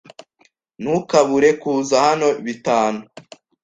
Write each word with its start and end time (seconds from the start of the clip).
Ntukabure 0.81 1.49
kuza 1.61 1.95
hano 2.07 2.27
bitanu. 2.45 2.99